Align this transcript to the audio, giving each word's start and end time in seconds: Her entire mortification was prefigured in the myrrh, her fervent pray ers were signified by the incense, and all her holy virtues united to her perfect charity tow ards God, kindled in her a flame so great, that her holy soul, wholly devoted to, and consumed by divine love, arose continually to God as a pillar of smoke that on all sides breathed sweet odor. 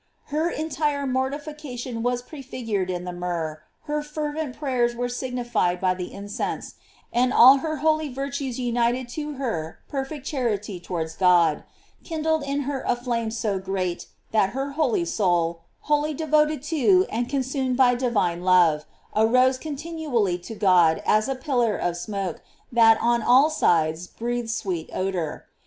Her 0.33 0.49
entire 0.49 1.05
mortification 1.05 2.01
was 2.01 2.23
prefigured 2.23 2.89
in 2.89 3.03
the 3.03 3.13
myrrh, 3.13 3.61
her 3.83 4.01
fervent 4.01 4.57
pray 4.57 4.79
ers 4.79 4.95
were 4.95 5.07
signified 5.07 5.79
by 5.79 5.93
the 5.93 6.11
incense, 6.11 6.73
and 7.13 7.31
all 7.31 7.57
her 7.57 7.75
holy 7.85 8.11
virtues 8.11 8.57
united 8.59 9.07
to 9.09 9.33
her 9.35 9.77
perfect 9.87 10.25
charity 10.25 10.79
tow 10.79 10.95
ards 10.95 11.15
God, 11.15 11.63
kindled 12.03 12.41
in 12.41 12.61
her 12.61 12.83
a 12.87 12.95
flame 12.95 13.29
so 13.29 13.59
great, 13.59 14.07
that 14.31 14.53
her 14.57 14.71
holy 14.71 15.05
soul, 15.05 15.61
wholly 15.81 16.15
devoted 16.15 16.63
to, 16.63 17.05
and 17.11 17.29
consumed 17.29 17.77
by 17.77 17.93
divine 17.93 18.41
love, 18.43 18.85
arose 19.15 19.59
continually 19.59 20.39
to 20.39 20.55
God 20.55 21.03
as 21.05 21.29
a 21.29 21.35
pillar 21.35 21.77
of 21.77 21.95
smoke 21.95 22.41
that 22.71 22.97
on 23.01 23.21
all 23.21 23.51
sides 23.51 24.07
breathed 24.07 24.49
sweet 24.49 24.89
odor. 24.93 25.45